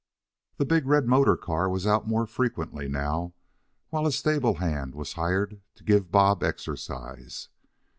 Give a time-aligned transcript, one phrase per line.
[0.57, 3.35] The big red motor car was out more frequently now,
[3.91, 7.49] while a stable hand was hired to give Bob exercise.